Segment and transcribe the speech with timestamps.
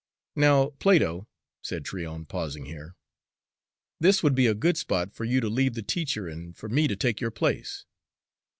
[0.35, 1.27] "Now, Plato,"
[1.61, 2.95] said Tryon, pausing here,
[3.99, 6.87] "this would be a good spot for you to leave the teacher and for me
[6.87, 7.85] to take your place.